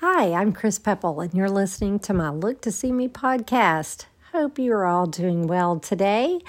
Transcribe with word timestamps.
Hi, 0.00 0.34
I'm 0.34 0.52
Chris 0.52 0.78
Pepple, 0.78 1.22
and 1.22 1.32
you're 1.32 1.48
listening 1.48 1.98
to 2.00 2.12
my 2.12 2.28
Look 2.28 2.60
to 2.60 2.70
See 2.70 2.92
Me 2.92 3.08
podcast. 3.08 4.04
Hope 4.30 4.58
you 4.58 4.74
are 4.74 4.84
all 4.84 5.06
doing 5.06 5.46
well 5.46 5.80
today. 5.80 6.40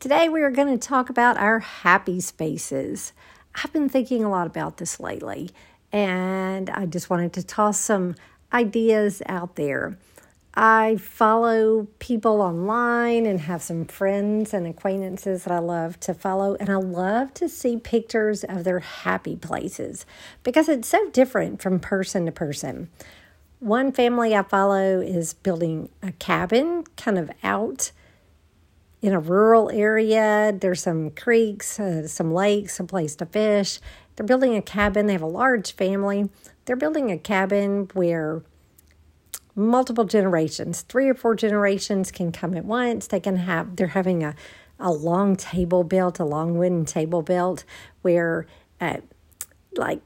Today, 0.00 0.28
we 0.28 0.42
are 0.42 0.50
going 0.50 0.76
to 0.76 0.88
talk 0.88 1.08
about 1.08 1.38
our 1.38 1.60
happy 1.60 2.18
spaces. 2.20 3.12
I've 3.54 3.72
been 3.72 3.88
thinking 3.88 4.24
a 4.24 4.28
lot 4.28 4.48
about 4.48 4.78
this 4.78 4.98
lately, 4.98 5.50
and 5.92 6.68
I 6.68 6.86
just 6.86 7.08
wanted 7.08 7.32
to 7.34 7.44
toss 7.44 7.78
some 7.78 8.16
ideas 8.52 9.22
out 9.26 9.54
there. 9.54 9.96
I 10.54 10.96
follow 10.96 11.86
people 12.00 12.42
online 12.42 13.24
and 13.24 13.40
have 13.42 13.62
some 13.62 13.84
friends 13.84 14.52
and 14.52 14.66
acquaintances 14.66 15.44
that 15.44 15.52
I 15.52 15.60
love 15.60 16.00
to 16.00 16.12
follow, 16.12 16.56
and 16.56 16.68
I 16.68 16.74
love 16.74 17.32
to 17.34 17.48
see 17.48 17.76
pictures 17.76 18.42
of 18.42 18.64
their 18.64 18.80
happy 18.80 19.36
places 19.36 20.06
because 20.42 20.68
it's 20.68 20.88
so 20.88 21.08
different 21.10 21.62
from 21.62 21.78
person 21.78 22.26
to 22.26 22.32
person. 22.32 22.90
One 23.60 23.92
family 23.92 24.34
I 24.34 24.42
follow 24.42 25.00
is 25.00 25.34
building 25.34 25.90
a 26.02 26.12
cabin 26.12 26.84
kind 26.96 27.18
of 27.18 27.30
out 27.44 27.92
in 29.02 29.12
a 29.12 29.20
rural 29.20 29.70
area. 29.70 30.52
There's 30.58 30.82
some 30.82 31.10
creeks, 31.10 31.78
uh, 31.78 32.08
some 32.08 32.32
lakes, 32.32 32.80
a 32.80 32.84
place 32.84 33.14
to 33.16 33.26
fish. 33.26 33.78
They're 34.16 34.26
building 34.26 34.56
a 34.56 34.62
cabin. 34.62 35.06
They 35.06 35.12
have 35.12 35.22
a 35.22 35.26
large 35.26 35.72
family. 35.72 36.28
They're 36.64 36.76
building 36.76 37.10
a 37.10 37.18
cabin 37.18 37.88
where 37.94 38.42
multiple 39.60 40.04
generations, 40.04 40.82
three 40.82 41.08
or 41.08 41.14
four 41.14 41.34
generations 41.34 42.10
can 42.10 42.32
come 42.32 42.56
at 42.56 42.64
once. 42.64 43.06
They 43.06 43.20
can 43.20 43.36
have, 43.36 43.76
they're 43.76 43.88
having 43.88 44.24
a, 44.24 44.34
a 44.78 44.90
long 44.90 45.36
table 45.36 45.84
built, 45.84 46.18
a 46.18 46.24
long 46.24 46.56
wooden 46.56 46.84
table 46.84 47.22
built 47.22 47.64
where 48.02 48.46
uh, 48.80 48.98
like 49.76 50.00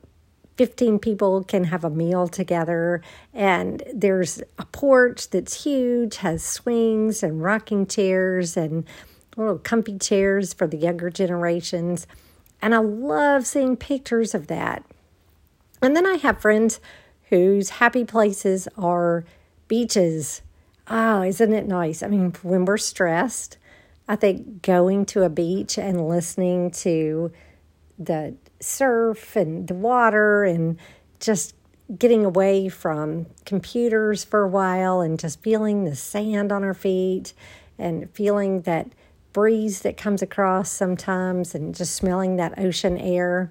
15 0.57 0.99
people 0.99 1.43
can 1.45 1.65
have 1.65 1.85
a 1.85 1.91
meal 1.91 2.29
together. 2.29 3.03
And 3.33 3.83
there's 3.93 4.43
a 4.59 4.67
porch 4.67 5.31
that's 5.31 5.65
huge, 5.65 6.19
has 6.19 6.45
swings 6.45 7.23
and 7.23 7.43
rocking 7.43 7.87
chairs 7.87 8.57
and 8.57 8.85
little 9.37 9.59
comfy 9.59 9.99
chairs 9.99 10.53
for 10.53 10.67
the 10.67 10.77
younger 10.77 11.11
generations. 11.11 12.07
And 12.63 12.75
I 12.75 12.79
love 12.79 13.47
seeing 13.47 13.77
pictures 13.77 14.35
of 14.35 14.47
that. 14.47 14.85
And 15.83 15.97
then 15.97 16.07
I 16.07 16.15
have 16.15 16.41
friends 16.41 16.81
whose 17.31 17.71
happy 17.71 18.05
places 18.05 18.69
are 18.79 19.25
beaches. 19.69 20.43
Oh, 20.89 21.23
isn't 21.23 21.53
it 21.53 21.67
nice? 21.67 22.03
I 22.03 22.09
mean, 22.09 22.35
when 22.43 22.65
we're 22.65 22.77
stressed, 22.77 23.59
I 24.07 24.17
think 24.17 24.63
going 24.63 25.07
to 25.07 25.23
a 25.23 25.29
beach 25.29 25.79
and 25.79 26.09
listening 26.09 26.71
to 26.73 27.33
the 27.99 28.35
surf 28.61 29.37
and 29.37 29.67
the 29.67 29.75
water 29.75 30.45
and 30.45 30.79
just 31.21 31.55
getting 31.99 32.25
away 32.25 32.69
from 32.69 33.27
computers 33.45 34.25
for 34.25 34.43
a 34.43 34.49
while 34.49 35.01
and 35.01 35.19
just 35.19 35.43
feeling 35.43 35.85
the 35.85 35.97
sand 35.97 36.51
on 36.51 36.65
our 36.65 36.75
feet 36.75 37.33
and 37.79 38.11
feeling 38.11 38.63
that 38.63 38.89
breeze 39.33 39.83
that 39.83 39.97
comes 39.97 40.23
across 40.23 40.71
sometimes 40.71 41.55
and 41.55 41.75
just 41.75 41.95
smelling 41.95 42.37
that 42.37 42.59
ocean 42.59 42.97
air. 42.97 43.51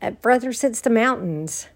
At 0.00 0.20
Brothers, 0.20 0.62
it's 0.64 0.80
the 0.80 0.90
mountains 0.90 1.68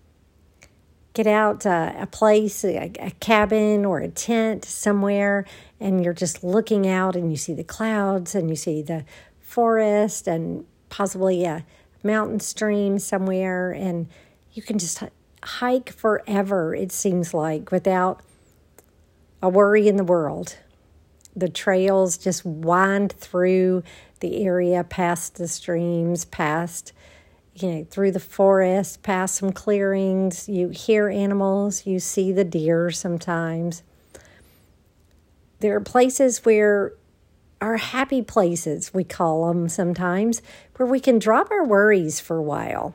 get 1.12 1.26
out 1.26 1.66
uh, 1.66 1.92
a 1.98 2.06
place, 2.06 2.64
a, 2.64 2.92
a 3.00 3.10
cabin 3.20 3.84
or 3.84 3.98
a 3.98 4.08
tent 4.08 4.64
somewhere, 4.64 5.44
and 5.80 6.04
you're 6.04 6.14
just 6.14 6.44
looking 6.44 6.86
out 6.86 7.16
and 7.16 7.30
you 7.30 7.36
see 7.36 7.54
the 7.54 7.64
clouds 7.64 8.34
and 8.34 8.48
you 8.48 8.56
see 8.56 8.82
the 8.82 9.04
forest 9.40 10.28
and 10.28 10.64
possibly 10.88 11.44
a 11.44 11.64
mountain 12.02 12.40
stream 12.40 12.98
somewhere, 12.98 13.72
and 13.72 14.08
you 14.52 14.62
can 14.62 14.78
just 14.78 15.02
hike 15.42 15.90
forever, 15.90 16.74
it 16.74 16.92
seems 16.92 17.34
like, 17.34 17.70
without 17.70 18.20
a 19.42 19.48
worry 19.48 19.88
in 19.88 19.96
the 19.96 20.04
world. 20.04 20.56
The 21.34 21.48
trails 21.48 22.18
just 22.18 22.44
wind 22.44 23.12
through 23.12 23.82
the 24.20 24.44
area 24.44 24.84
past 24.84 25.36
the 25.36 25.48
streams, 25.48 26.24
past 26.24 26.92
you 27.54 27.70
know, 27.70 27.86
through 27.90 28.12
the 28.12 28.20
forest, 28.20 29.02
past 29.02 29.36
some 29.36 29.52
clearings. 29.52 30.48
You 30.48 30.68
hear 30.68 31.08
animals, 31.08 31.86
you 31.86 32.00
see 32.00 32.32
the 32.32 32.44
deer 32.44 32.90
sometimes. 32.90 33.82
There 35.60 35.74
are 35.76 35.80
places 35.80 36.44
where 36.44 36.94
our 37.60 37.76
happy 37.76 38.22
places, 38.22 38.94
we 38.94 39.04
call 39.04 39.48
them 39.48 39.68
sometimes, 39.68 40.40
where 40.76 40.86
we 40.86 41.00
can 41.00 41.18
drop 41.18 41.50
our 41.50 41.64
worries 41.64 42.18
for 42.18 42.36
a 42.36 42.42
while. 42.42 42.94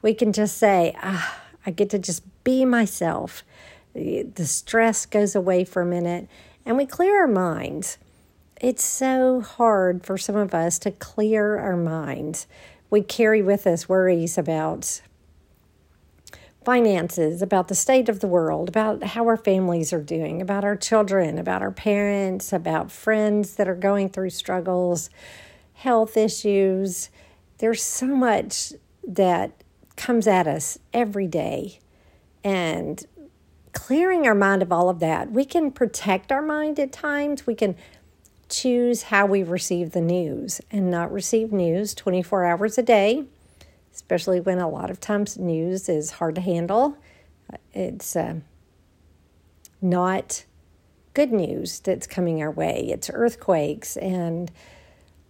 We 0.00 0.14
can 0.14 0.32
just 0.32 0.56
say, 0.56 0.96
ah, 1.02 1.42
I 1.66 1.70
get 1.70 1.90
to 1.90 1.98
just 1.98 2.22
be 2.44 2.64
myself. 2.64 3.42
The 3.94 4.46
stress 4.46 5.04
goes 5.04 5.34
away 5.34 5.64
for 5.64 5.82
a 5.82 5.86
minute 5.86 6.28
and 6.64 6.76
we 6.76 6.86
clear 6.86 7.20
our 7.20 7.28
minds. 7.28 7.98
It's 8.60 8.84
so 8.84 9.40
hard 9.40 10.04
for 10.04 10.16
some 10.16 10.36
of 10.36 10.54
us 10.54 10.78
to 10.80 10.90
clear 10.90 11.58
our 11.58 11.76
minds 11.76 12.46
we 12.90 13.02
carry 13.02 13.42
with 13.42 13.66
us 13.66 13.88
worries 13.88 14.38
about 14.38 15.00
finances, 16.64 17.42
about 17.42 17.68
the 17.68 17.74
state 17.74 18.08
of 18.08 18.18
the 18.18 18.26
world, 18.26 18.68
about 18.68 19.02
how 19.04 19.24
our 19.26 19.36
families 19.36 19.92
are 19.92 20.02
doing, 20.02 20.42
about 20.42 20.64
our 20.64 20.76
children, 20.76 21.38
about 21.38 21.62
our 21.62 21.70
parents, 21.70 22.52
about 22.52 22.90
friends 22.90 23.54
that 23.54 23.68
are 23.68 23.74
going 23.76 24.08
through 24.08 24.30
struggles, 24.30 25.08
health 25.74 26.16
issues. 26.16 27.08
There's 27.58 27.82
so 27.82 28.06
much 28.06 28.72
that 29.06 29.62
comes 29.96 30.26
at 30.26 30.48
us 30.48 30.78
every 30.92 31.28
day. 31.28 31.78
And 32.42 33.04
clearing 33.72 34.26
our 34.26 34.34
mind 34.34 34.62
of 34.62 34.72
all 34.72 34.88
of 34.88 34.98
that, 35.00 35.30
we 35.30 35.44
can 35.44 35.70
protect 35.70 36.32
our 36.32 36.42
mind 36.42 36.80
at 36.80 36.92
times. 36.92 37.46
We 37.46 37.54
can 37.54 37.76
choose 38.48 39.04
how 39.04 39.26
we 39.26 39.42
receive 39.42 39.92
the 39.92 40.00
news 40.00 40.60
and 40.70 40.90
not 40.90 41.12
receive 41.12 41.52
news 41.52 41.94
24 41.94 42.44
hours 42.44 42.78
a 42.78 42.82
day, 42.82 43.24
especially 43.92 44.40
when 44.40 44.58
a 44.58 44.68
lot 44.68 44.90
of 44.90 45.00
times 45.00 45.36
news 45.38 45.88
is 45.88 46.12
hard 46.12 46.34
to 46.36 46.40
handle. 46.40 46.96
It's 47.72 48.16
uh, 48.16 48.36
not 49.80 50.44
good 51.14 51.32
news 51.32 51.80
that's 51.80 52.06
coming 52.06 52.42
our 52.42 52.50
way. 52.50 52.88
It's 52.90 53.10
earthquakes 53.12 53.96
and 53.96 54.50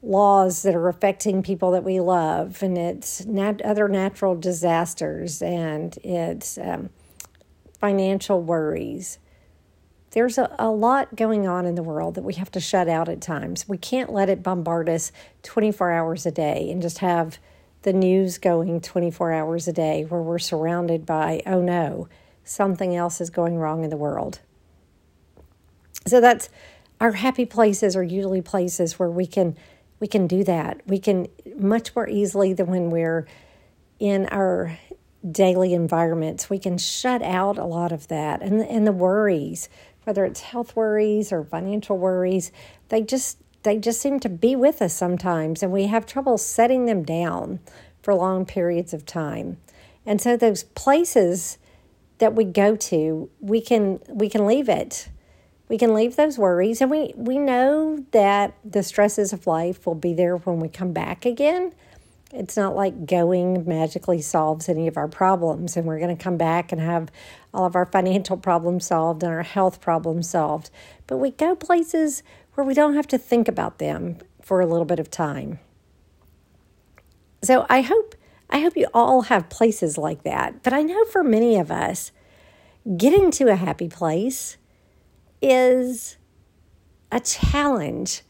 laws 0.02 0.62
that 0.62 0.74
are 0.74 0.88
affecting 0.88 1.42
people 1.42 1.70
that 1.72 1.84
we 1.84 2.00
love, 2.00 2.62
and 2.62 2.76
it's 2.76 3.24
nat- 3.24 3.62
other 3.62 3.88
natural 3.88 4.34
disasters, 4.36 5.42
and 5.42 5.96
it's 6.04 6.58
um, 6.58 6.90
financial 7.80 8.40
worries 8.40 9.18
there's 10.16 10.38
a, 10.38 10.50
a 10.58 10.70
lot 10.70 11.14
going 11.14 11.46
on 11.46 11.66
in 11.66 11.74
the 11.74 11.82
world 11.82 12.14
that 12.14 12.24
we 12.24 12.32
have 12.32 12.50
to 12.50 12.58
shut 12.58 12.88
out 12.88 13.06
at 13.06 13.20
times. 13.20 13.68
We 13.68 13.76
can't 13.76 14.10
let 14.10 14.30
it 14.30 14.42
bombard 14.42 14.88
us 14.88 15.12
24 15.42 15.92
hours 15.92 16.24
a 16.24 16.30
day 16.30 16.70
and 16.70 16.80
just 16.80 17.00
have 17.00 17.38
the 17.82 17.92
news 17.92 18.38
going 18.38 18.80
24 18.80 19.30
hours 19.34 19.68
a 19.68 19.74
day 19.74 20.06
where 20.08 20.22
we're 20.22 20.38
surrounded 20.38 21.04
by, 21.04 21.42
oh 21.44 21.60
no, 21.60 22.08
something 22.44 22.96
else 22.96 23.20
is 23.20 23.28
going 23.28 23.58
wrong 23.58 23.84
in 23.84 23.90
the 23.90 23.96
world. 23.98 24.40
So 26.06 26.22
that's 26.22 26.48
our 26.98 27.12
happy 27.12 27.44
places 27.44 27.94
are 27.94 28.02
usually 28.02 28.40
places 28.40 28.98
where 28.98 29.10
we 29.10 29.26
can 29.26 29.54
we 30.00 30.06
can 30.06 30.26
do 30.26 30.44
that. 30.44 30.80
We 30.86 30.98
can 30.98 31.28
much 31.58 31.94
more 31.94 32.08
easily 32.08 32.54
than 32.54 32.68
when 32.68 32.90
we're 32.90 33.26
in 33.98 34.28
our 34.30 34.78
daily 35.30 35.74
environments. 35.74 36.48
We 36.48 36.58
can 36.58 36.78
shut 36.78 37.20
out 37.20 37.58
a 37.58 37.64
lot 37.66 37.92
of 37.92 38.08
that 38.08 38.40
and 38.40 38.62
and 38.62 38.86
the 38.86 38.92
worries 38.92 39.68
whether 40.06 40.24
it's 40.24 40.40
health 40.40 40.76
worries 40.76 41.32
or 41.32 41.42
financial 41.42 41.98
worries, 41.98 42.52
they 42.90 43.02
just 43.02 43.38
they 43.64 43.76
just 43.76 44.00
seem 44.00 44.20
to 44.20 44.28
be 44.28 44.54
with 44.54 44.80
us 44.80 44.94
sometimes 44.94 45.60
and 45.60 45.72
we 45.72 45.86
have 45.86 46.06
trouble 46.06 46.38
setting 46.38 46.86
them 46.86 47.02
down 47.02 47.58
for 48.00 48.14
long 48.14 48.46
periods 48.46 48.94
of 48.94 49.04
time. 49.04 49.56
And 50.06 50.20
so 50.20 50.36
those 50.36 50.62
places 50.62 51.58
that 52.18 52.36
we 52.36 52.44
go 52.44 52.76
to, 52.76 53.28
we 53.40 53.60
can 53.60 53.98
we 54.08 54.28
can 54.28 54.46
leave 54.46 54.68
it. 54.68 55.08
We 55.68 55.76
can 55.76 55.92
leave 55.92 56.14
those 56.14 56.38
worries 56.38 56.80
and 56.80 56.88
we 56.88 57.12
we 57.16 57.38
know 57.38 58.04
that 58.12 58.54
the 58.64 58.84
stresses 58.84 59.32
of 59.32 59.48
life 59.48 59.84
will 59.86 59.96
be 59.96 60.14
there 60.14 60.36
when 60.36 60.60
we 60.60 60.68
come 60.68 60.92
back 60.92 61.26
again. 61.26 61.72
It's 62.32 62.56
not 62.56 62.74
like 62.74 63.06
going 63.06 63.66
magically 63.66 64.20
solves 64.20 64.68
any 64.68 64.88
of 64.88 64.96
our 64.96 65.08
problems 65.08 65.76
and 65.76 65.86
we're 65.86 66.00
going 66.00 66.16
to 66.16 66.22
come 66.22 66.36
back 66.36 66.72
and 66.72 66.80
have 66.80 67.10
all 67.54 67.64
of 67.64 67.76
our 67.76 67.86
financial 67.86 68.36
problems 68.36 68.86
solved 68.86 69.22
and 69.22 69.32
our 69.32 69.42
health 69.42 69.80
problems 69.80 70.28
solved. 70.28 70.70
But 71.06 71.18
we 71.18 71.30
go 71.30 71.54
places 71.54 72.22
where 72.54 72.66
we 72.66 72.74
don't 72.74 72.94
have 72.94 73.06
to 73.08 73.18
think 73.18 73.48
about 73.48 73.78
them 73.78 74.18
for 74.42 74.60
a 74.60 74.66
little 74.66 74.84
bit 74.84 74.98
of 74.98 75.10
time. 75.10 75.60
So 77.42 77.64
I 77.68 77.82
hope 77.82 78.14
I 78.48 78.60
hope 78.60 78.76
you 78.76 78.86
all 78.94 79.22
have 79.22 79.48
places 79.48 79.98
like 79.98 80.22
that. 80.22 80.62
But 80.62 80.72
I 80.72 80.82
know 80.82 81.04
for 81.06 81.24
many 81.24 81.58
of 81.58 81.70
us, 81.70 82.12
getting 82.96 83.30
to 83.32 83.48
a 83.48 83.56
happy 83.56 83.88
place 83.88 84.56
is 85.42 86.16
a 87.10 87.20
challenge 87.20 88.22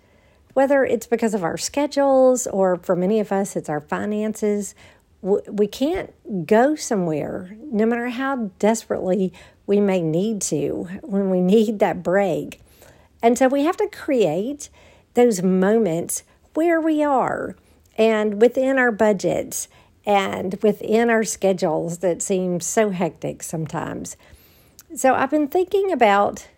whether 0.57 0.87
it's 0.87 1.07
because 1.07 1.35
of 1.35 1.45
our 1.45 1.59
schedules 1.59 2.47
or 2.47 2.79
for 2.79 2.97
many 2.97 3.21
of 3.21 3.31
us, 3.31 3.57
it's 3.57 3.69
our 3.69 3.79
finances. 3.79 4.75
we 5.21 5.67
can't 5.67 6.15
go 6.47 6.75
somewhere, 6.75 7.55
no 7.61 7.85
matter 7.85 8.09
how 8.09 8.51
desperately 8.59 9.35
we 9.67 9.81
may 9.81 10.01
need 10.01 10.41
to, 10.41 10.89
when 11.03 11.29
we 11.29 11.41
need 11.57 11.79
that 11.79 12.03
break. 12.03 12.63
And 13.23 13.37
so 13.37 13.49
we 13.49 13.65
have 13.65 13.77
to 13.77 13.89
create 13.89 14.71
those 15.13 15.43
moments 15.43 16.23
where 16.55 16.81
we 16.81 17.05
are 17.05 17.55
and 17.99 18.41
within 18.41 18.79
our 18.79 18.93
budgets 18.93 19.69
and 20.07 20.57
within 20.63 21.11
our 21.11 21.25
schedules 21.25 21.99
that 21.99 22.23
seem 22.23 22.61
so 22.61 22.89
hectic 22.89 23.43
sometimes. 23.43 24.17
So 24.95 25.13
I've 25.15 25.31
been 25.31 25.49
thinking 25.49 25.93
about 25.93 26.49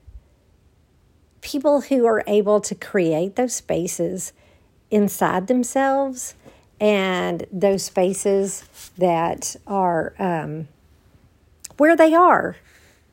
people 1.41 1.83
who 1.83 2.07
are 2.07 2.25
able 2.27 2.61
to 2.61 2.75
create 2.75 3.37
those 3.37 3.55
spaces 3.55 4.33
inside 4.91 5.47
themselves 5.47 6.35
and 6.81 7.47
those 7.53 7.85
spaces 7.85 8.65
that 8.97 9.57
are 9.67 10.15
um, 10.19 10.69
where 11.77 11.97
they 11.97 12.15
are, 12.15 12.57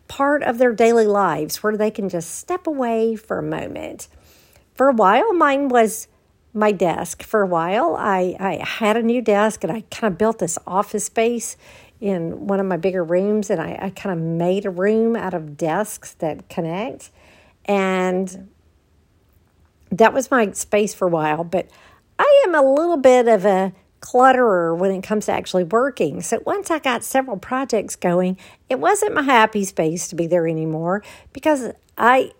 part 0.07 0.43
of 0.43 0.57
their 0.57 0.73
daily 0.73 1.07
lives, 1.07 1.63
where 1.63 1.77
they 1.77 1.91
can 1.91 2.09
just 2.09 2.35
step 2.35 2.67
away 2.67 3.15
for 3.15 3.39
a 3.39 3.43
moment. 3.43 4.07
For 4.75 4.89
a 4.89 4.93
while, 4.93 5.33
mine 5.33 5.69
was 5.69 6.07
my 6.53 6.71
desk. 6.71 7.23
For 7.23 7.41
a 7.41 7.47
while, 7.47 7.95
I, 7.97 8.35
I 8.39 8.63
had 8.65 8.97
a 8.97 9.03
new 9.03 9.21
desk 9.21 9.63
and 9.63 9.71
I 9.71 9.81
kind 9.91 10.11
of 10.11 10.17
built 10.17 10.39
this 10.39 10.57
office 10.65 11.05
space 11.05 11.57
in 11.99 12.47
one 12.47 12.59
of 12.59 12.65
my 12.65 12.77
bigger 12.77 13.03
rooms 13.03 13.49
and 13.49 13.61
I, 13.61 13.77
I 13.81 13.89
kind 13.89 14.17
of 14.17 14.25
made 14.25 14.65
a 14.65 14.69
room 14.69 15.15
out 15.15 15.33
of 15.33 15.57
desks 15.57 16.13
that 16.13 16.49
connect. 16.49 17.09
And 17.65 18.49
that 19.91 20.13
was 20.13 20.31
my 20.31 20.51
space 20.51 20.93
for 20.93 21.07
a 21.07 21.11
while, 21.11 21.43
but 21.43 21.67
I 22.19 22.43
am 22.45 22.55
a 22.55 22.61
little 22.61 22.97
bit 22.97 23.27
of 23.27 23.45
a 23.45 23.73
clutterer 24.01 24.77
when 24.77 24.91
it 24.91 25.01
comes 25.01 25.25
to 25.25 25.31
actually 25.31 25.63
working. 25.63 26.21
So 26.21 26.41
once 26.45 26.69
I 26.69 26.79
got 26.79 27.03
several 27.03 27.37
projects 27.37 27.95
going, 27.95 28.37
it 28.69 28.79
wasn't 28.79 29.15
my 29.15 29.23
happy 29.23 29.63
space 29.63 30.07
to 30.09 30.15
be 30.15 30.27
there 30.27 30.47
anymore 30.47 31.03
because 31.33 31.71
I 31.97 32.31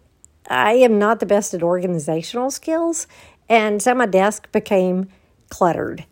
I 0.48 0.74
am 0.74 1.00
not 1.00 1.20
the 1.20 1.26
best 1.26 1.56
at 1.56 1.64
organizational 1.64 2.52
skills, 2.52 3.08
and 3.50 3.82
so 3.82 3.96
my 3.96 4.06
desk 4.06 4.52
became 4.52 5.10
cluttered. 5.50 6.06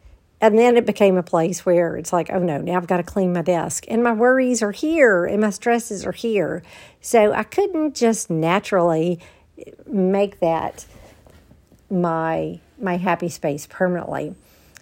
And 0.43 0.59
then 0.59 0.75
it 0.75 0.85
became 0.85 1.15
a 1.15 1.23
place 1.23 1.65
where 1.65 1.95
it's 1.95 2.11
like, 2.11 2.29
oh 2.29 2.39
no, 2.39 2.57
now 2.57 2.75
I've 2.75 2.85
got 2.85 2.97
to 2.97 3.03
clean 3.03 3.31
my 3.31 3.41
desk. 3.41 3.85
And 3.87 4.03
my 4.03 4.11
worries 4.11 4.61
are 4.61 4.73
here 4.73 5.23
and 5.23 5.39
my 5.39 5.51
stresses 5.51 6.05
are 6.05 6.11
here. 6.11 6.63
So 6.99 7.31
I 7.31 7.43
couldn't 7.43 7.95
just 7.95 8.29
naturally 8.29 9.21
make 9.87 10.41
that 10.41 10.85
my 11.89 12.59
my 12.77 12.97
happy 12.97 13.29
space 13.29 13.67
permanently. 13.67 14.35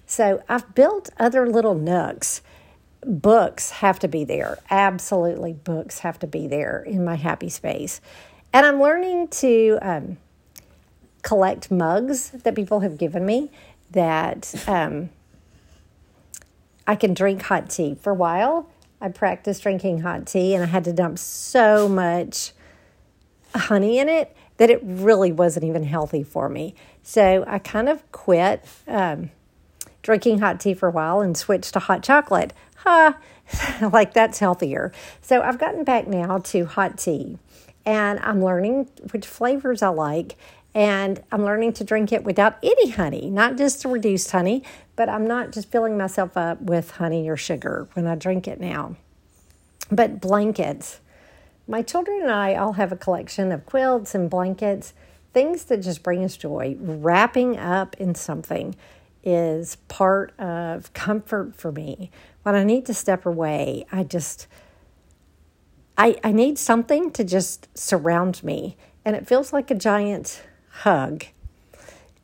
So 0.08 0.42
I've 0.50 0.74
built 0.74 1.12
other 1.20 1.48
little 1.48 1.76
nooks. 1.76 2.42
Books 3.06 3.70
have 3.70 4.00
to 4.00 4.08
be 4.08 4.24
there. 4.24 4.58
Absolutely, 4.72 5.54
books 5.54 6.00
have 6.00 6.18
to 6.20 6.28
be 6.28 6.48
there 6.48 6.82
in 6.82 7.06
my 7.06 7.18
happy 7.18 7.50
space. 7.50 8.02
And 8.52 8.66
I'm 8.66 8.82
learning 8.82 9.28
to 9.28 9.78
um, 9.84 10.18
collect 11.22 11.70
mugs 11.70 12.32
that 12.32 12.56
people 12.56 12.80
have 12.80 12.98
given 12.98 13.28
me 13.28 13.52
that 13.92 14.56
um, 14.68 15.12
I 16.92 16.96
can 16.96 17.14
drink 17.14 17.44
hot 17.44 17.70
tea. 17.70 17.96
For 18.02 18.10
a 18.10 18.14
while, 18.14 18.68
I 19.00 19.08
practiced 19.08 19.64
drinking 19.64 20.02
hot 20.02 20.28
tea 20.28 20.54
and 20.54 20.62
I 20.62 20.68
had 20.68 20.84
to 20.84 20.92
dump 20.92 21.20
so 21.20 21.88
much 21.88 22.52
honey 23.56 23.98
in 23.98 24.10
it 24.10 24.36
that 24.58 24.70
it 24.70 24.82
really 24.84 25.32
wasn't 25.32 25.64
even 25.64 25.84
healthy 25.84 26.22
for 26.22 26.50
me. 26.50 26.76
So 27.02 27.46
I 27.48 27.60
kind 27.60 27.88
of 27.88 28.12
quit 28.12 28.66
um, 28.90 29.32
drinking 30.02 30.40
hot 30.40 30.60
tea 30.60 30.74
for 30.74 30.90
a 30.90 30.92
while 30.92 31.22
and 31.22 31.38
switched 31.38 31.72
to 31.76 31.80
hot 31.80 32.04
chocolate. 32.04 32.52
Ha! 32.80 33.18
Huh, 33.48 33.90
like 33.94 34.14
that's 34.14 34.40
healthier. 34.40 34.92
So 35.22 35.42
I've 35.42 35.58
gotten 35.58 35.86
back 35.86 36.08
now 36.08 36.40
to 36.40 36.66
hot 36.66 36.98
tea 36.98 37.38
and 37.86 38.20
I'm 38.20 38.44
learning 38.44 38.90
which 39.12 39.26
flavors 39.26 39.82
I 39.82 39.88
like. 39.88 40.36
And 40.74 41.22
I'm 41.32 41.44
learning 41.44 41.74
to 41.74 41.84
drink 41.84 42.14
it 42.14 42.24
without 42.24 42.58
any 42.64 42.92
honey, 42.92 43.30
not 43.30 43.58
just 43.58 43.84
reduced 43.84 44.32
honey, 44.32 44.64
but 44.96 45.10
I'm 45.10 45.28
not 45.28 45.52
just 45.52 45.70
filling 45.70 45.98
myself 45.98 46.38
up 46.38 46.62
with 46.62 46.92
honey 46.92 47.30
or 47.30 47.36
sugar 47.36 47.90
when 47.94 48.08
I 48.08 48.16
drink 48.16 48.48
it 48.48 48.60
now. 48.60 48.96
But 49.92 50.22
blankets. 50.22 51.02
My 51.68 51.82
children 51.82 52.22
and 52.22 52.32
I 52.32 52.56
all 52.56 52.74
have 52.74 52.92
a 52.92 52.98
collection 52.98 53.52
of 53.52 53.66
quilts 53.66 54.16
and 54.16 54.30
blankets, 54.30 54.94
things 55.34 55.66
that 55.66 55.78
just 55.78 56.04
bring 56.04 56.24
us 56.24 56.38
joy. 56.38 56.78
Wrapping 56.80 57.58
up 57.58 57.96
in 57.98 58.16
something 58.16 58.76
is 59.24 59.76
part 59.88 60.38
of 60.40 60.94
comfort 60.94 61.56
for 61.56 61.72
me. 61.72 62.12
When 62.44 62.56
I 62.56 62.64
need 62.64 62.86
to 62.88 62.94
step 62.94 63.26
away, 63.26 63.86
I 63.92 64.04
just 64.04 64.48
I, 65.98 66.18
I 66.24 66.32
need 66.32 66.58
something 66.58 67.12
to 67.12 67.24
just 67.24 67.68
surround 67.78 68.44
me. 68.44 68.78
And 69.06 69.16
it 69.16 69.28
feels 69.28 69.54
like 69.54 69.70
a 69.70 69.76
giant 69.76 70.42
hug. 70.72 71.26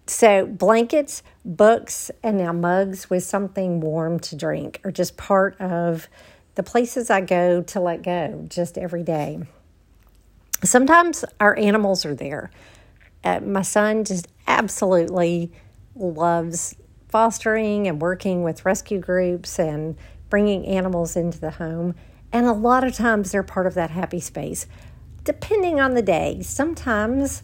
So, 0.08 0.46
blankets, 0.46 1.22
books, 1.44 2.12
and 2.24 2.38
now 2.38 2.54
mugs 2.54 3.10
with 3.10 3.24
something 3.24 3.82
warm 3.82 4.20
to 4.22 4.36
drink 4.36 4.80
are 4.84 4.92
just 4.92 5.18
part 5.18 5.60
of 5.60 6.08
the 6.56 6.64
places 6.64 7.10
I 7.10 7.22
go 7.22 7.62
to 7.62 7.80
let 7.80 8.04
go 8.04 8.46
just 8.48 8.78
every 8.78 9.04
day. 9.04 9.40
Sometimes 10.64 11.24
our 11.40 11.58
animals 11.58 12.06
are 12.06 12.16
there. 12.16 12.50
Uh, 13.24 13.42
my 13.42 13.62
son 13.62 14.06
just 14.06 14.28
absolutely 14.48 15.52
loves 15.96 16.76
fostering 17.10 17.88
and 17.88 18.02
working 18.02 18.44
with 18.44 18.66
rescue 18.66 19.00
groups 19.00 19.60
and 19.60 19.96
bringing 20.30 20.66
animals 20.66 21.16
into 21.16 21.40
the 21.40 21.52
home. 21.52 21.96
And 22.32 22.46
a 22.46 22.54
lot 22.54 22.84
of 22.84 22.96
times 22.96 23.32
they're 23.32 23.44
part 23.44 23.68
of 23.68 23.74
that 23.76 23.92
happy 23.92 24.20
space, 24.20 24.68
depending 25.24 25.80
on 25.80 25.94
the 25.94 26.02
day. 26.02 26.42
Sometimes 26.42 27.44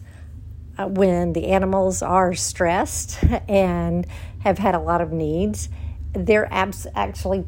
when 0.78 1.32
the 1.32 1.46
animals 1.46 2.02
are 2.02 2.34
stressed 2.34 3.22
and 3.48 4.06
have 4.40 4.58
had 4.58 4.74
a 4.74 4.80
lot 4.80 5.00
of 5.00 5.12
needs, 5.12 5.68
they're 6.12 6.52
abs- 6.52 6.86
actually 6.94 7.44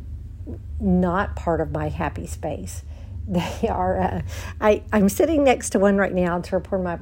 not 0.81 1.37
part 1.37 1.61
of 1.61 1.73
my 1.73 1.88
happy 1.88 2.26
space. 2.26 2.82
They 3.28 3.67
are. 3.67 4.00
Uh, 4.00 4.23
I 4.61 4.84
I'm 4.93 5.08
sitting 5.08 5.43
next 5.43 5.70
to 5.70 5.81
one 5.81 5.96
right 5.96 6.14
now 6.14 6.40
to 6.40 6.55
report 6.55 6.84
my 6.84 7.00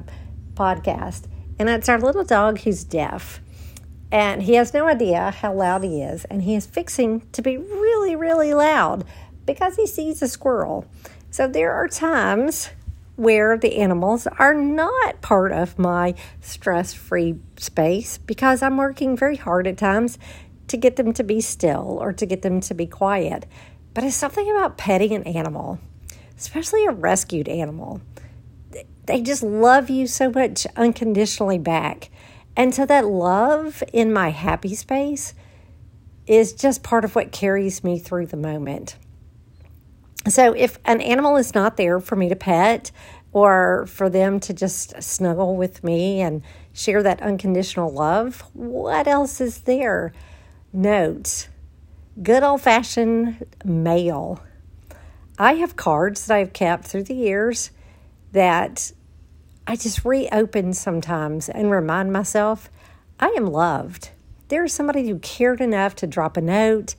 podcast, 0.55 1.27
and 1.59 1.69
it's 1.69 1.87
our 1.87 1.99
little 1.99 2.23
dog 2.23 2.61
who's 2.61 2.83
deaf 2.83 3.41
and 4.15 4.43
he 4.43 4.53
has 4.53 4.73
no 4.73 4.87
idea 4.87 5.31
how 5.31 5.53
loud 5.53 5.83
he 5.83 6.01
is, 6.01 6.25
and 6.25 6.43
he 6.43 6.55
is 6.55 6.65
fixing 6.65 7.21
to 7.31 7.41
be 7.41 7.57
really, 7.57 8.15
really 8.15 8.53
loud 8.53 9.03
because 9.45 9.75
he 9.75 9.85
sees 9.85 10.21
a 10.21 10.27
squirrel. 10.27 10.85
So 11.31 11.47
there 11.47 11.73
are 11.73 11.87
times 11.87 12.69
where 13.15 13.57
the 13.57 13.77
animals 13.77 14.27
are 14.27 14.53
not 14.53 15.21
part 15.21 15.51
of 15.51 15.79
my 15.79 16.13
stress 16.41 16.93
free 16.93 17.39
space 17.57 18.17
because 18.17 18.61
I'm 18.61 18.77
working 18.77 19.15
very 19.15 19.37
hard 19.37 19.67
at 19.67 19.77
times 19.77 20.17
to 20.67 20.77
get 20.77 20.95
them 20.95 21.13
to 21.13 21.23
be 21.23 21.41
still 21.41 21.97
or 22.01 22.11
to 22.13 22.25
get 22.25 22.41
them 22.41 22.59
to 22.61 22.73
be 22.73 22.87
quiet. 22.87 23.45
But 23.93 24.03
it's 24.03 24.15
something 24.15 24.49
about 24.49 24.77
petting 24.77 25.13
an 25.13 25.23
animal, 25.23 25.79
especially 26.37 26.85
a 26.85 26.91
rescued 26.91 27.47
animal. 27.47 28.01
They 29.05 29.21
just 29.21 29.43
love 29.43 29.89
you 29.89 30.07
so 30.07 30.29
much 30.29 30.67
unconditionally 30.75 31.59
back. 31.59 32.09
And 32.57 32.73
so 32.73 32.85
that 32.85 33.05
love 33.05 33.83
in 33.93 34.11
my 34.11 34.29
happy 34.29 34.75
space 34.75 35.33
is 36.27 36.53
just 36.53 36.83
part 36.83 37.05
of 37.05 37.15
what 37.15 37.31
carries 37.31 37.83
me 37.83 37.99
through 37.99 38.27
the 38.27 38.37
moment. 38.37 38.97
So 40.27 40.53
if 40.53 40.79
an 40.85 41.01
animal 41.01 41.37
is 41.37 41.53
not 41.53 41.77
there 41.77 41.99
for 41.99 42.15
me 42.15 42.29
to 42.29 42.35
pet 42.35 42.91
or 43.31 43.85
for 43.87 44.09
them 44.09 44.39
to 44.39 44.53
just 44.53 45.01
snuggle 45.03 45.55
with 45.55 45.83
me 45.83 46.21
and 46.21 46.41
share 46.73 47.03
that 47.03 47.21
unconditional 47.21 47.91
love, 47.91 48.41
what 48.53 49.07
else 49.07 49.39
is 49.39 49.59
there? 49.59 50.13
Notes. 50.73 51.47
Good 52.21 52.43
old 52.43 52.61
fashioned 52.61 53.45
mail. 53.63 54.41
I 55.37 55.55
have 55.55 55.75
cards 55.75 56.25
that 56.25 56.35
I've 56.35 56.53
kept 56.53 56.85
through 56.85 57.03
the 57.03 57.13
years 57.13 57.71
that 58.31 58.91
I 59.67 59.75
just 59.75 60.05
reopen 60.05 60.73
sometimes 60.73 61.49
and 61.49 61.69
remind 61.69 62.13
myself 62.13 62.69
I 63.19 63.27
am 63.37 63.45
loved. 63.45 64.09
There's 64.47 64.73
somebody 64.73 65.07
who 65.07 65.19
cared 65.19 65.61
enough 65.61 65.95
to 65.95 66.07
drop 66.07 66.37
a 66.37 66.41
note, 66.41 66.95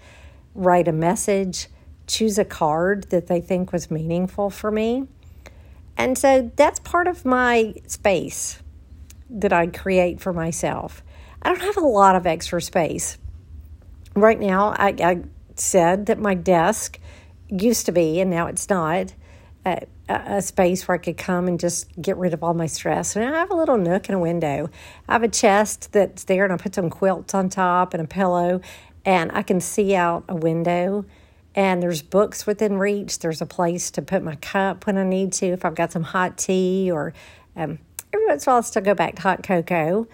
write 0.54 0.88
a 0.88 0.92
message, 0.92 1.68
choose 2.06 2.38
a 2.38 2.44
card 2.44 3.10
that 3.10 3.26
they 3.26 3.40
think 3.40 3.72
was 3.72 3.90
meaningful 3.90 4.50
for 4.50 4.70
me. 4.70 5.06
And 5.96 6.16
so 6.16 6.50
that's 6.56 6.78
part 6.80 7.06
of 7.06 7.24
my 7.24 7.74
space 7.86 8.62
that 9.30 9.52
I 9.52 9.66
create 9.66 10.20
for 10.20 10.32
myself. 10.32 11.02
I 11.42 11.48
don't 11.48 11.62
have 11.62 11.76
a 11.76 11.86
lot 11.86 12.16
of 12.16 12.26
extra 12.26 12.60
space. 12.60 13.18
Right 14.14 14.38
now, 14.38 14.74
I, 14.78 14.94
I 15.02 15.22
said 15.56 16.06
that 16.06 16.18
my 16.18 16.34
desk 16.34 16.98
used 17.48 17.86
to 17.86 17.92
be, 17.92 18.20
and 18.20 18.30
now 18.30 18.46
it's 18.46 18.68
not, 18.68 19.14
a, 20.08 20.40
space 20.40 20.86
where 20.86 20.94
I 20.94 20.98
could 20.98 21.16
come 21.16 21.48
and 21.48 21.58
just 21.58 21.90
get 22.00 22.16
rid 22.16 22.32
of 22.32 22.44
all 22.44 22.54
my 22.54 22.66
stress. 22.66 23.16
And 23.16 23.24
I 23.24 23.38
have 23.38 23.50
a 23.50 23.56
little 23.56 23.76
nook 23.76 24.08
and 24.08 24.14
a 24.14 24.20
window. 24.20 24.70
I 25.08 25.14
have 25.14 25.24
a 25.24 25.28
chest 25.28 25.92
that's 25.92 26.22
there, 26.24 26.44
and 26.44 26.52
I 26.52 26.56
put 26.56 26.76
some 26.76 26.90
quilts 26.90 27.34
on 27.34 27.48
top 27.48 27.92
and 27.92 28.02
a 28.02 28.06
pillow. 28.06 28.60
and 29.06 29.30
I 29.32 29.42
can 29.42 29.60
see 29.60 29.94
out 29.94 30.24
a 30.28 30.34
window 30.34 31.06
and 31.56 31.82
there's 31.82 32.02
books 32.02 32.46
within 32.46 32.76
reach. 32.76 33.18
There's 33.18 33.40
a 33.40 33.46
place 33.46 33.90
to 33.92 34.02
put 34.02 34.22
my 34.22 34.36
cup 34.36 34.86
when 34.86 34.98
I 34.98 35.04
need 35.04 35.32
to, 35.34 35.46
if 35.46 35.64
I've 35.64 35.74
got 35.74 35.90
some 35.90 36.02
hot 36.02 36.36
tea, 36.36 36.90
or 36.92 37.14
um, 37.56 37.78
every 38.12 38.26
once 38.26 38.44
in 38.44 38.50
a 38.50 38.52
while 38.52 38.56
I'll 38.56 38.62
still 38.62 38.82
go 38.82 38.94
back 38.94 39.16
to 39.16 39.22
hot 39.22 39.42
cocoa. 39.42 40.06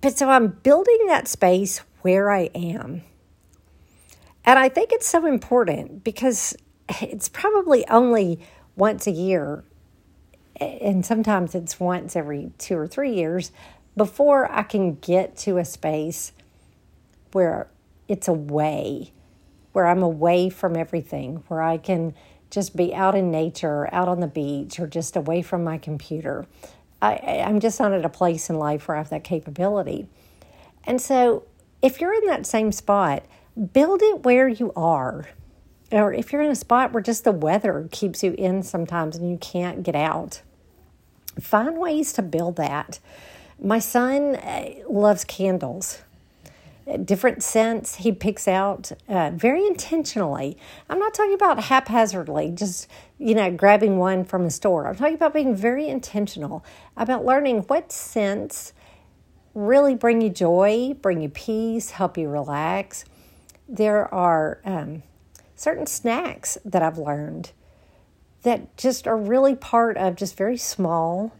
But 0.00 0.18
so 0.18 0.28
I'm 0.28 0.48
building 0.48 1.06
that 1.06 1.28
space 1.28 1.78
where 2.02 2.30
I 2.30 2.50
am. 2.54 3.02
And 4.44 4.58
I 4.58 4.68
think 4.68 4.92
it's 4.92 5.06
so 5.06 5.24
important 5.24 6.04
because 6.04 6.54
it's 6.88 7.28
probably 7.28 7.86
only 7.88 8.40
once 8.76 9.06
a 9.06 9.12
year, 9.12 9.64
and 10.60 11.06
sometimes 11.06 11.54
it's 11.54 11.78
once 11.78 12.16
every 12.16 12.50
two 12.58 12.76
or 12.76 12.86
three 12.88 13.14
years 13.14 13.52
before 13.96 14.50
I 14.52 14.64
can 14.64 14.96
get 14.96 15.36
to 15.38 15.58
a 15.58 15.64
space 15.64 16.32
where 17.32 17.68
it's 18.08 18.28
away 18.28 19.12
where 19.74 19.88
I'm 19.88 20.02
away 20.04 20.48
from 20.48 20.76
everything, 20.76 21.42
where 21.48 21.60
I 21.60 21.78
can 21.78 22.14
just 22.48 22.76
be 22.76 22.94
out 22.94 23.16
in 23.16 23.32
nature, 23.32 23.92
out 23.92 24.06
on 24.06 24.20
the 24.20 24.28
beach, 24.28 24.78
or 24.78 24.86
just 24.86 25.16
away 25.16 25.42
from 25.42 25.64
my 25.64 25.78
computer. 25.78 26.46
I, 27.02 27.42
I'm 27.44 27.58
just 27.58 27.80
not 27.80 27.92
at 27.92 28.04
a 28.04 28.08
place 28.08 28.48
in 28.48 28.56
life 28.56 28.86
where 28.86 28.96
I 28.96 29.00
have 29.00 29.10
that 29.10 29.24
capability. 29.24 30.06
And 30.84 31.00
so, 31.00 31.42
if 31.82 32.00
you're 32.00 32.14
in 32.14 32.26
that 32.26 32.46
same 32.46 32.70
spot, 32.70 33.24
build 33.72 34.00
it 34.00 34.22
where 34.22 34.46
you 34.46 34.72
are. 34.76 35.28
Or 35.90 36.12
if 36.12 36.32
you're 36.32 36.42
in 36.42 36.52
a 36.52 36.56
spot 36.56 36.92
where 36.92 37.02
just 37.02 37.24
the 37.24 37.32
weather 37.32 37.88
keeps 37.90 38.22
you 38.22 38.32
in 38.38 38.62
sometimes 38.62 39.16
and 39.16 39.28
you 39.28 39.38
can't 39.38 39.82
get 39.82 39.96
out, 39.96 40.40
find 41.40 41.78
ways 41.78 42.12
to 42.12 42.22
build 42.22 42.54
that. 42.56 43.00
My 43.60 43.80
son 43.80 44.36
uh, 44.36 44.70
loves 44.88 45.24
candles 45.24 46.03
different 47.04 47.42
scents 47.42 47.96
he 47.96 48.12
picks 48.12 48.46
out 48.46 48.92
uh, 49.08 49.30
very 49.34 49.66
intentionally. 49.66 50.56
I'm 50.88 50.98
not 50.98 51.14
talking 51.14 51.34
about 51.34 51.64
haphazardly, 51.64 52.50
just, 52.50 52.88
you 53.18 53.34
know, 53.34 53.50
grabbing 53.50 53.96
one 53.96 54.24
from 54.24 54.44
a 54.44 54.50
store. 54.50 54.86
I'm 54.86 54.96
talking 54.96 55.14
about 55.14 55.32
being 55.32 55.56
very 55.56 55.88
intentional 55.88 56.64
about 56.96 57.24
learning 57.24 57.60
what 57.62 57.90
scents 57.90 58.72
really 59.54 59.94
bring 59.94 60.20
you 60.20 60.28
joy, 60.28 60.94
bring 61.00 61.22
you 61.22 61.28
peace, 61.28 61.90
help 61.90 62.18
you 62.18 62.28
relax. 62.28 63.04
There 63.68 64.12
are 64.12 64.60
um, 64.64 65.02
certain 65.56 65.86
snacks 65.86 66.58
that 66.64 66.82
I've 66.82 66.98
learned 66.98 67.52
that 68.42 68.76
just 68.76 69.06
are 69.08 69.16
really 69.16 69.54
part 69.54 69.96
of 69.96 70.16
just 70.16 70.36
very 70.36 70.58
small. 70.58 71.34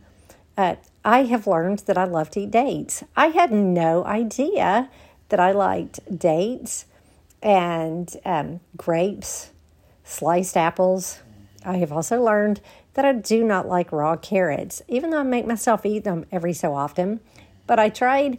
Uh, 0.56 0.76
I 1.04 1.24
have 1.24 1.46
learned 1.46 1.80
that 1.80 1.98
I 1.98 2.04
love 2.04 2.30
to 2.30 2.40
eat 2.40 2.50
dates. 2.50 3.04
I 3.14 3.26
had 3.26 3.52
no 3.52 4.04
idea 4.04 4.88
that 5.28 5.40
I 5.40 5.52
liked 5.52 6.00
dates 6.18 6.86
and 7.42 8.14
um, 8.24 8.60
grapes, 8.76 9.50
sliced 10.04 10.56
apples. 10.56 11.20
I 11.64 11.76
have 11.78 11.92
also 11.92 12.22
learned 12.22 12.60
that 12.94 13.04
I 13.04 13.12
do 13.12 13.44
not 13.44 13.68
like 13.68 13.92
raw 13.92 14.16
carrots, 14.16 14.82
even 14.88 15.10
though 15.10 15.20
I 15.20 15.24
make 15.24 15.46
myself 15.46 15.84
eat 15.84 16.04
them 16.04 16.26
every 16.30 16.52
so 16.52 16.74
often. 16.74 17.20
But 17.66 17.78
I 17.78 17.88
tried 17.88 18.38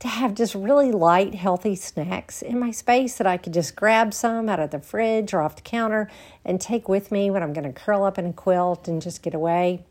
to 0.00 0.08
have 0.08 0.34
just 0.34 0.54
really 0.54 0.92
light, 0.92 1.34
healthy 1.34 1.74
snacks 1.74 2.42
in 2.42 2.58
my 2.58 2.70
space 2.70 3.16
that 3.16 3.26
I 3.26 3.36
could 3.36 3.54
just 3.54 3.74
grab 3.74 4.12
some 4.12 4.48
out 4.48 4.60
of 4.60 4.70
the 4.70 4.80
fridge 4.80 5.32
or 5.32 5.40
off 5.40 5.56
the 5.56 5.62
counter 5.62 6.10
and 6.44 6.60
take 6.60 6.88
with 6.88 7.10
me 7.10 7.30
when 7.30 7.42
I'm 7.42 7.52
going 7.52 7.64
to 7.64 7.72
curl 7.72 8.04
up 8.04 8.18
in 8.18 8.26
a 8.26 8.32
quilt 8.32 8.86
and 8.86 9.00
just 9.00 9.22
get 9.22 9.34
away. 9.34 9.84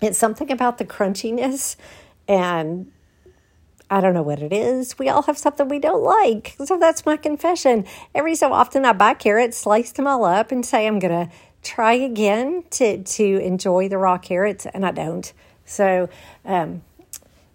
It's 0.00 0.18
something 0.18 0.50
about 0.50 0.78
the 0.78 0.84
crunchiness 0.84 1.76
and 2.26 2.90
I 3.92 4.00
don't 4.00 4.14
know 4.14 4.22
what 4.22 4.40
it 4.40 4.54
is. 4.54 4.98
We 4.98 5.10
all 5.10 5.20
have 5.24 5.36
something 5.36 5.68
we 5.68 5.78
don't 5.78 6.02
like. 6.02 6.56
So 6.64 6.78
that's 6.78 7.04
my 7.04 7.18
confession. 7.18 7.84
Every 8.14 8.34
so 8.34 8.50
often 8.50 8.86
I 8.86 8.94
buy 8.94 9.12
carrots, 9.12 9.58
slice 9.58 9.92
them 9.92 10.06
all 10.06 10.24
up, 10.24 10.50
and 10.50 10.64
say 10.64 10.86
I'm 10.86 10.98
going 10.98 11.28
to 11.28 11.34
try 11.62 11.92
again 11.92 12.64
to, 12.70 13.02
to 13.02 13.24
enjoy 13.24 13.90
the 13.90 13.98
raw 13.98 14.16
carrots, 14.16 14.64
and 14.64 14.86
I 14.86 14.92
don't. 14.92 15.30
So 15.66 16.08
um, 16.46 16.80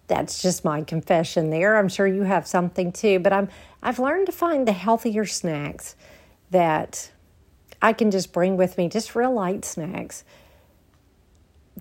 that's 0.06 0.40
just 0.40 0.64
my 0.64 0.82
confession 0.82 1.50
there. 1.50 1.76
I'm 1.76 1.88
sure 1.88 2.06
you 2.06 2.22
have 2.22 2.46
something 2.46 2.92
too, 2.92 3.18
but 3.18 3.32
I'm 3.32 3.48
I've 3.82 3.98
learned 3.98 4.26
to 4.26 4.32
find 4.32 4.66
the 4.66 4.72
healthier 4.72 5.26
snacks 5.26 5.96
that 6.52 7.10
I 7.82 7.92
can 7.92 8.12
just 8.12 8.32
bring 8.32 8.56
with 8.56 8.78
me, 8.78 8.88
just 8.88 9.16
real 9.16 9.32
light 9.32 9.64
snacks. 9.64 10.22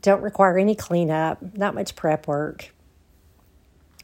Don't 0.02 0.24
require 0.24 0.58
any 0.58 0.74
cleanup, 0.74 1.56
not 1.56 1.76
much 1.76 1.96
prep 1.96 2.28
work 2.28 2.72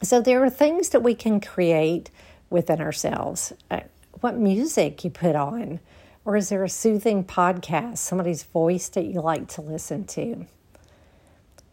so 0.05 0.21
there 0.21 0.43
are 0.43 0.49
things 0.49 0.89
that 0.89 1.03
we 1.03 1.15
can 1.15 1.39
create 1.39 2.09
within 2.49 2.81
ourselves. 2.81 3.53
Uh, 3.69 3.81
what 4.21 4.37
music 4.37 5.03
you 5.03 5.09
put 5.09 5.35
on, 5.35 5.79
or 6.25 6.37
is 6.37 6.49
there 6.49 6.63
a 6.63 6.69
soothing 6.69 7.23
podcast, 7.23 7.97
somebody's 7.97 8.43
voice 8.43 8.89
that 8.89 9.05
you 9.05 9.21
like 9.21 9.47
to 9.49 9.61
listen 9.61 10.05
to? 10.05 10.45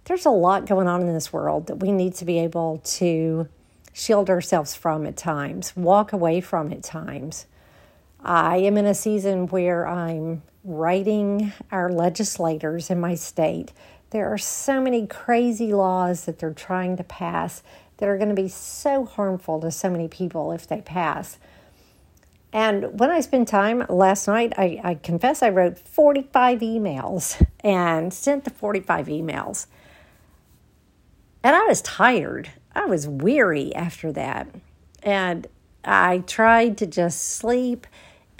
There's 0.04 0.26
a 0.26 0.30
lot 0.30 0.66
going 0.66 0.88
on 0.88 1.02
in 1.02 1.12
this 1.14 1.32
world 1.32 1.68
that 1.68 1.76
we 1.76 1.92
need 1.92 2.14
to 2.14 2.24
be 2.24 2.40
able 2.40 2.78
to 2.84 3.48
shield 3.92 4.30
ourselves 4.30 4.74
from 4.74 5.06
at 5.06 5.16
times, 5.16 5.76
walk 5.76 6.12
away 6.12 6.40
from 6.40 6.72
at 6.72 6.82
times. 6.82 7.46
I 8.22 8.58
am 8.58 8.76
in 8.76 8.86
a 8.86 8.94
season 8.94 9.46
where 9.48 9.86
I'm 9.86 10.42
writing 10.64 11.52
our 11.70 11.90
legislators 11.90 12.90
in 12.90 13.00
my 13.00 13.14
state. 13.14 13.72
There 14.10 14.32
are 14.32 14.38
so 14.38 14.80
many 14.80 15.06
crazy 15.06 15.72
laws 15.72 16.24
that 16.24 16.38
they're 16.38 16.52
trying 16.52 16.96
to 16.96 17.04
pass 17.04 17.62
that 18.00 18.08
are 18.08 18.16
going 18.16 18.34
to 18.34 18.42
be 18.42 18.48
so 18.48 19.04
harmful 19.04 19.60
to 19.60 19.70
so 19.70 19.88
many 19.88 20.08
people 20.08 20.52
if 20.52 20.66
they 20.66 20.80
pass. 20.80 21.38
And 22.52 22.98
when 22.98 23.10
I 23.10 23.20
spent 23.20 23.46
time 23.46 23.84
last 23.88 24.26
night, 24.26 24.52
I, 24.58 24.80
I 24.82 24.94
confess 24.94 25.42
I 25.42 25.50
wrote 25.50 25.78
45 25.78 26.60
emails 26.60 27.46
and 27.60 28.12
sent 28.12 28.44
the 28.44 28.50
45 28.50 29.06
emails. 29.06 29.66
And 31.44 31.54
I 31.54 31.64
was 31.66 31.80
tired. 31.82 32.50
I 32.74 32.86
was 32.86 33.06
weary 33.06 33.74
after 33.74 34.10
that. 34.12 34.48
And 35.02 35.46
I 35.84 36.18
tried 36.26 36.76
to 36.78 36.86
just 36.86 37.22
sleep. 37.22 37.86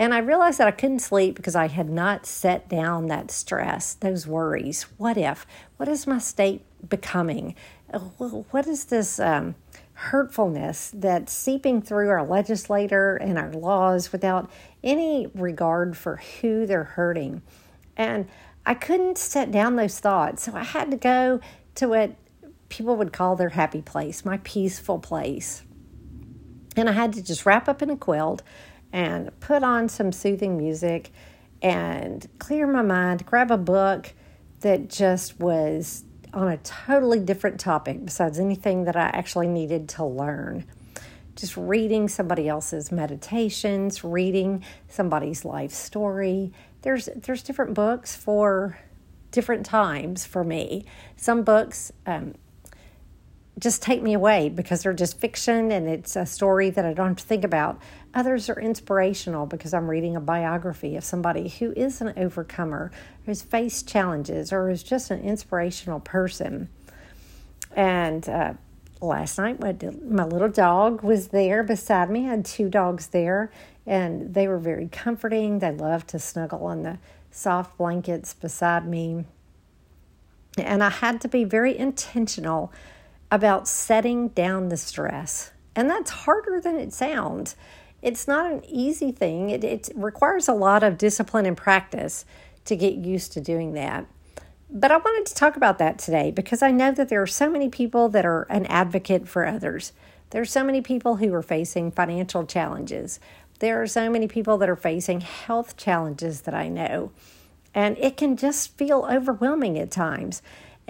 And 0.01 0.15
I 0.15 0.19
realized 0.19 0.57
that 0.57 0.67
I 0.67 0.71
couldn't 0.71 1.01
sleep 1.01 1.35
because 1.35 1.55
I 1.55 1.69
had 1.69 1.91
not 1.91 2.25
set 2.25 2.71
down 2.71 3.09
that 3.09 3.31
stress, 3.31 3.93
those 3.93 4.27
worries. 4.27 4.85
What 4.97 5.19
if? 5.19 5.47
What 5.77 5.91
is 5.91 6.07
my 6.07 6.17
state 6.17 6.65
becoming? 6.89 7.55
what 8.51 8.67
is 8.67 8.87
this 8.87 9.19
um, 9.19 9.57
hurtfulness 9.93 10.93
that's 10.95 11.33
seeping 11.33 11.83
through 11.83 12.09
our 12.09 12.25
legislator 12.25 13.17
and 13.17 13.37
our 13.37 13.53
laws 13.53 14.11
without 14.11 14.49
any 14.83 15.27
regard 15.35 15.99
for 15.99 16.17
who 16.41 16.65
they're 16.65 16.85
hurting? 16.85 17.43
And 17.95 18.27
I 18.65 18.73
couldn't 18.73 19.19
set 19.19 19.51
down 19.51 19.77
those 19.77 19.99
thoughts, 19.99 20.45
so 20.45 20.55
I 20.55 20.65
had 20.65 20.91
to 20.93 20.97
go 20.97 21.41
to 21.75 21.89
what 21.89 22.17
people 22.71 22.97
would 22.97 23.13
call 23.13 23.37
their 23.37 23.51
happy 23.51 23.83
place, 23.83 24.25
my 24.25 24.39
peaceful 24.45 24.99
place. 24.99 25.63
And 26.75 26.89
I 26.89 26.93
had 26.93 27.13
to 27.15 27.23
just 27.23 27.45
wrap 27.45 27.69
up 27.69 27.83
in 27.83 27.91
a 27.91 27.97
quilt 27.99 28.43
and 28.93 29.31
put 29.41 29.63
on 29.63 29.89
some 29.89 30.13
soothing 30.13 30.57
music 30.57 31.11
and 31.63 32.27
clear 32.39 32.67
my 32.67 32.83
mind, 32.83 33.27
grab 33.27 33.51
a 33.51 33.59
book 33.59 34.13
that 34.61 34.89
just 34.89 35.39
was 35.39 36.05
on 36.33 36.49
a 36.49 36.57
totally 36.59 37.21
different 37.21 37.59
topic 37.59 38.05
besides 38.05 38.39
anything 38.39 38.85
that 38.85 38.97
I 38.97 39.09
actually 39.13 39.49
needed 39.49 39.89
to 39.91 40.05
learn. 40.05 40.65
Just 41.37 41.57
reading 41.57 42.09
somebody 42.09 42.49
else's 42.49 42.93
meditations, 42.93 44.05
reading 44.05 44.65
somebody's 44.89 45.45
life 45.45 45.73
story. 45.73 46.53
There's 46.83 47.09
there's 47.17 47.43
different 47.43 47.75
books 47.75 48.15
for 48.15 48.79
different 49.31 49.65
times 49.65 50.27
for 50.27 50.45
me. 50.45 50.85
Some 51.17 51.43
books 51.43 51.93
um, 52.07 52.35
just 53.59 53.83
take 53.83 54.03
me 54.03 54.15
away 54.15 54.49
because 54.49 54.83
they're 54.83 54.93
just 54.93 55.19
fiction 55.19 55.71
and 55.71 55.89
it's 55.89 56.17
a 56.17 56.25
story 56.25 56.71
that 56.71 56.85
I 56.85 56.93
don't 56.93 57.09
have 57.09 57.17
to 57.17 57.25
think 57.25 57.45
about. 57.45 57.81
Others 58.15 58.49
are 58.49 58.61
inspirational 58.61 59.47
because 59.47 59.75
I'm 59.75 59.89
reading 59.89 60.17
a 60.17 60.21
biography 60.21 60.97
of 60.97 61.05
somebody 61.05 61.49
who 61.49 61.73
is 61.73 62.01
an 62.01 62.13
overcomer, 62.17 62.91
who's 63.27 63.43
faced 63.43 63.89
challenges, 63.89 64.53
or 64.53 64.71
is 64.71 64.83
just 64.83 65.11
an 65.11 65.21
inspirational 65.21 66.01
person. 66.01 66.69
And 67.77 68.29
uh, 68.29 68.55
last 69.01 69.39
night, 69.39 69.61
my 69.61 70.25
little 70.25 70.49
dog 70.49 71.03
was 71.03 71.29
there 71.29 71.63
beside 71.63 72.11
me. 72.11 72.27
I 72.27 72.31
had 72.31 72.45
two 72.45 72.69
dogs 72.69 73.09
there, 73.09 73.53
and 73.87 74.35
they 74.35 74.49
were 74.49 74.59
very 74.59 74.89
comforting. 74.89 75.59
They 75.59 75.71
loved 75.71 76.09
to 76.09 76.19
snuggle 76.19 76.65
on 76.65 76.83
the 76.83 76.99
soft 77.31 77.79
blankets 77.79 78.35
beside 78.35 78.87
me. 78.87 79.25
And 80.59 80.83
I 80.83 80.91
had 80.91 81.21
to 81.21 81.29
be 81.29 81.45
very 81.45 81.77
intentional 81.79 82.73
about 83.31 83.69
setting 83.69 84.29
down 84.29 84.69
the 84.69 84.77
stress. 84.77 85.53
And 85.77 85.89
that's 85.89 86.11
harder 86.11 86.61
than 86.61 86.79
it 86.79 86.93
sounds. 86.93 87.57
It's 88.03 88.27
not 88.27 88.51
an 88.51 88.65
easy 88.65 89.13
thing, 89.13 89.51
it, 89.51 89.63
it 89.63 89.91
requires 89.95 90.49
a 90.49 90.55
lot 90.55 90.83
of 90.83 90.99
discipline 90.99 91.47
and 91.47 91.57
practice 91.57 92.25
to 92.65 92.77
get 92.77 92.95
used 92.95 93.33
to 93.33 93.41
doing 93.41 93.75
that. 93.75 94.07
But 94.73 94.93
I 94.93 94.97
wanted 94.97 95.27
to 95.27 95.35
talk 95.35 95.57
about 95.57 95.79
that 95.79 95.99
today 95.99 96.31
because 96.31 96.63
I 96.63 96.71
know 96.71 96.93
that 96.93 97.09
there 97.09 97.21
are 97.21 97.27
so 97.27 97.51
many 97.51 97.69
people 97.69 98.09
that 98.11 98.25
are 98.25 98.43
an 98.45 98.67
advocate 98.67 99.29
for 99.29 99.47
others. 99.47 99.93
There 100.31 100.41
are 100.41 100.47
so 100.47 100.63
many 100.63 100.81
people 100.81 101.17
who 101.17 101.35
are 101.35 101.43
facing 101.43 101.91
financial 101.91 102.47
challenges. 102.47 103.19
There 103.59 103.83
are 103.83 103.87
so 103.87 104.09
many 104.09 104.29
people 104.29 104.59
that 104.59 104.71
are 104.71 104.77
facing 104.77 105.23
health 105.23 105.77
challenges 105.77 106.43
that 106.43 106.55
I 106.55 106.69
know. 106.69 107.11
And 107.75 107.99
it 107.99 108.17
can 108.17 108.37
just 108.37 108.77
feel 108.77 109.07
overwhelming 109.11 109.79
at 109.79 109.91
times. 109.91 110.41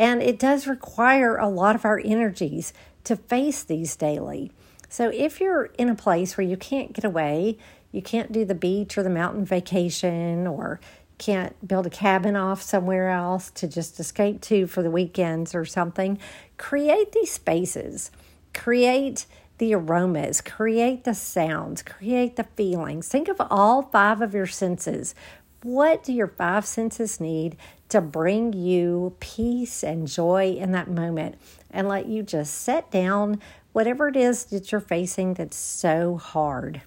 And 0.00 0.22
it 0.22 0.38
does 0.38 0.66
require 0.66 1.36
a 1.36 1.46
lot 1.46 1.76
of 1.76 1.84
our 1.84 2.00
energies 2.02 2.72
to 3.04 3.16
face 3.16 3.62
these 3.62 3.94
daily. 3.96 4.50
So 4.88 5.10
if 5.12 5.40
you're 5.40 5.66
in 5.76 5.90
a 5.90 5.94
place 5.94 6.38
where 6.38 6.46
you 6.46 6.56
can't 6.56 6.94
get 6.94 7.04
away, 7.04 7.58
you 7.92 8.00
can't 8.00 8.32
do 8.32 8.46
the 8.46 8.54
beach 8.54 8.96
or 8.96 9.02
the 9.02 9.10
mountain 9.10 9.44
vacation, 9.44 10.46
or 10.46 10.80
can't 11.18 11.68
build 11.68 11.86
a 11.86 11.90
cabin 11.90 12.34
off 12.34 12.62
somewhere 12.62 13.10
else 13.10 13.50
to 13.50 13.68
just 13.68 14.00
escape 14.00 14.40
to 14.40 14.66
for 14.66 14.82
the 14.82 14.90
weekends 14.90 15.54
or 15.54 15.66
something, 15.66 16.18
create 16.56 17.12
these 17.12 17.30
spaces. 17.30 18.10
Create 18.54 19.26
the 19.58 19.74
aromas, 19.74 20.40
create 20.40 21.04
the 21.04 21.14
sounds, 21.14 21.82
create 21.82 22.36
the 22.36 22.44
feelings. 22.44 23.06
Think 23.06 23.28
of 23.28 23.36
all 23.50 23.82
five 23.82 24.22
of 24.22 24.32
your 24.32 24.46
senses. 24.46 25.14
What 25.62 26.02
do 26.02 26.14
your 26.14 26.28
five 26.28 26.64
senses 26.64 27.20
need 27.20 27.58
to 27.90 28.00
bring 28.00 28.52
you 28.52 29.14
peace 29.20 29.82
and 29.82 30.06
joy 30.06 30.56
in 30.58 30.72
that 30.72 30.88
moment 30.88 31.36
and 31.70 31.88
let 31.88 32.06
you 32.06 32.22
just 32.22 32.54
set 32.54 32.90
down 32.90 33.40
whatever 33.72 34.08
it 34.08 34.16
is 34.16 34.44
that 34.46 34.72
you're 34.72 34.80
facing 34.80 35.34
that's 35.34 35.56
so 35.56 36.16
hard. 36.16 36.82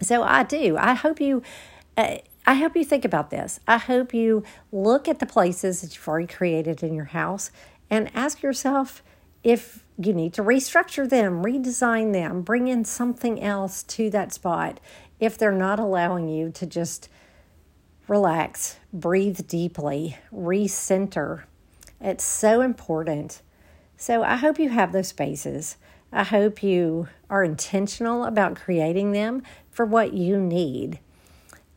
So 0.00 0.22
I 0.22 0.42
do. 0.42 0.76
I 0.78 0.94
hope 0.94 1.20
you. 1.20 1.42
Uh, 1.96 2.18
I 2.46 2.54
hope 2.54 2.74
you 2.74 2.84
think 2.84 3.04
about 3.04 3.30
this. 3.30 3.60
I 3.68 3.76
hope 3.76 4.14
you 4.14 4.42
look 4.72 5.08
at 5.08 5.18
the 5.18 5.26
places 5.26 5.82
that 5.82 5.94
you've 5.94 6.08
already 6.08 6.26
created 6.26 6.82
in 6.82 6.94
your 6.94 7.04
house 7.06 7.50
and 7.90 8.10
ask 8.14 8.42
yourself 8.42 9.02
if 9.44 9.84
you 9.98 10.12
need 10.12 10.32
to 10.34 10.42
restructure 10.42 11.08
them, 11.08 11.42
redesign 11.44 12.12
them, 12.12 12.42
bring 12.42 12.68
in 12.68 12.84
something 12.84 13.40
else 13.42 13.82
to 13.84 14.10
that 14.10 14.32
spot 14.32 14.80
if 15.18 15.36
they're 15.36 15.52
not 15.52 15.78
allowing 15.78 16.28
you 16.28 16.50
to 16.50 16.66
just 16.66 17.08
relax, 18.08 18.78
breathe 18.92 19.46
deeply, 19.46 20.18
recenter. 20.32 21.44
It's 22.00 22.24
so 22.24 22.60
important. 22.60 23.42
So 23.96 24.22
I 24.22 24.36
hope 24.36 24.58
you 24.58 24.70
have 24.70 24.92
those 24.92 25.08
spaces. 25.08 25.76
I 26.12 26.24
hope 26.24 26.62
you 26.62 27.08
are 27.28 27.44
intentional 27.44 28.24
about 28.24 28.56
creating 28.56 29.12
them 29.12 29.42
for 29.70 29.84
what 29.84 30.12
you 30.12 30.38
need. 30.38 30.98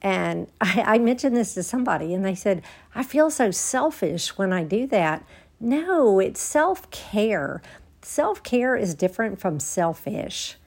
And 0.01 0.47
I, 0.61 0.83
I, 0.85 0.97
mentioned 0.97 1.35
this 1.35 1.53
to 1.53 1.63
somebody, 1.63 2.13
and 2.13 2.25
they 2.25 2.35
said, 2.35 2.63
I 2.95 3.03
feel 3.03 3.29
so 3.29 3.51
selfish 3.51 4.37
when 4.37 4.51
I 4.51 4.63
do 4.63 4.87
that. 4.87 5.25
No, 5.59 6.19
it's 6.19 6.41
self 6.41 6.89
care. 6.91 7.61
Self 8.01 8.43
care 8.43 8.75
is 8.75 8.95
different 8.95 9.39
from 9.39 9.59
selfish. 9.59 10.57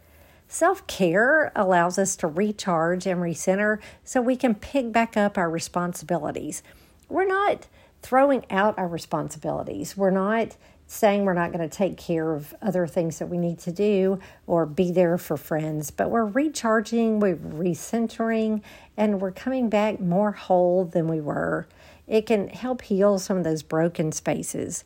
Self 0.48 0.86
care 0.86 1.50
allows 1.56 1.98
us 1.98 2.16
to 2.16 2.26
recharge 2.26 3.06
and 3.06 3.20
recenter 3.20 3.78
so 4.04 4.20
we 4.20 4.36
can 4.36 4.54
pick 4.54 4.92
back 4.92 5.16
up 5.16 5.36
our 5.36 5.50
responsibilities. 5.50 6.62
We're 7.08 7.26
not 7.26 7.66
throwing 8.02 8.44
out 8.50 8.78
our 8.78 8.86
responsibilities. 8.86 9.96
We're 9.96 10.10
not 10.10 10.56
saying 10.86 11.24
we're 11.24 11.34
not 11.34 11.52
going 11.52 11.68
to 11.68 11.76
take 11.76 11.96
care 11.96 12.32
of 12.32 12.54
other 12.62 12.86
things 12.86 13.18
that 13.18 13.26
we 13.26 13.38
need 13.38 13.58
to 13.58 13.72
do 13.72 14.20
or 14.46 14.64
be 14.64 14.92
there 14.92 15.18
for 15.18 15.36
friends, 15.36 15.90
but 15.90 16.10
we're 16.10 16.24
recharging, 16.24 17.18
we're 17.18 17.36
recentering, 17.36 18.62
and 18.96 19.20
we're 19.20 19.32
coming 19.32 19.68
back 19.68 19.98
more 19.98 20.30
whole 20.32 20.84
than 20.84 21.08
we 21.08 21.20
were. 21.20 21.66
It 22.06 22.26
can 22.26 22.48
help 22.48 22.82
heal 22.82 23.18
some 23.18 23.36
of 23.36 23.44
those 23.44 23.64
broken 23.64 24.12
spaces. 24.12 24.84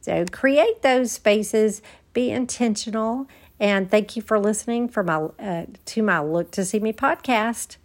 So 0.00 0.24
create 0.32 0.82
those 0.82 1.12
spaces, 1.12 1.82
be 2.12 2.30
intentional, 2.30 3.28
and 3.60 3.90
thank 3.90 4.16
you 4.16 4.22
for 4.22 4.38
listening 4.38 4.88
for 4.88 5.02
my 5.02 5.28
uh, 5.38 5.66
to 5.86 6.02
my 6.02 6.20
Look 6.20 6.50
to 6.52 6.64
See 6.64 6.80
Me 6.80 6.92
podcast. 6.92 7.76